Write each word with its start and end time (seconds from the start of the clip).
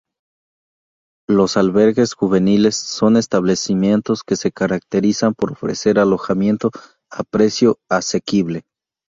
Los 1.29 1.57
albergues 1.57 2.15
juveniles 2.15 2.75
son 2.75 3.17
establecimientos 3.17 4.23
que 4.23 4.35
se 4.35 4.51
caracterizan 4.51 5.35
por 5.35 5.51
ofrecer 5.51 5.99
alojamiento 5.99 6.71
a 7.11 7.23
precio 7.23 7.77
asequible. 7.87 8.63